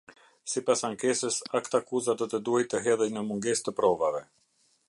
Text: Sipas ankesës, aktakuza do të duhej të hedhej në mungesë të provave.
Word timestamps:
Sipas 0.53 0.81
ankesës, 0.89 1.37
aktakuza 1.59 2.17
do 2.23 2.29
të 2.33 2.41
duhej 2.49 2.65
të 2.73 2.83
hedhej 2.89 3.11
në 3.19 3.27
mungesë 3.31 3.69
të 3.69 3.79
provave. 3.83 4.27